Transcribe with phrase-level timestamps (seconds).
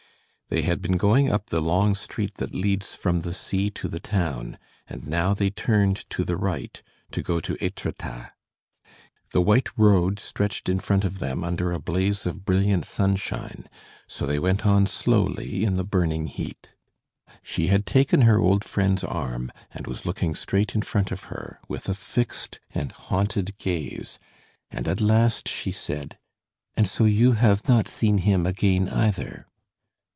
[0.53, 4.01] They had been going up the long street that leads from the sea to the
[4.01, 6.81] town, and now they turned to the right,
[7.11, 8.33] to go to Etretat.
[9.29, 13.69] The white road stretched in front of them under a blaze of brilliant sunshine,
[14.09, 16.73] so they went on slowly in the burning heat.
[17.41, 21.61] She had taken her old friend's arm, and was looking straight in front of her,
[21.69, 24.19] with a fixed and haunted gaze,
[24.69, 26.17] and at last she said:
[26.75, 29.47] "And so you have not seen him again, either?"